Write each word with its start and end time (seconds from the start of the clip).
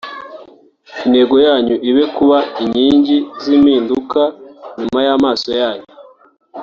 Intego 1.05 1.35
yanyu 1.45 1.75
ibe 1.89 2.03
kuba 2.15 2.37
inkingi 2.63 3.17
z’impinduka 3.43 4.21
nyuma 4.79 4.99
y’amasomo 5.07 5.55
yanyu 5.61 5.87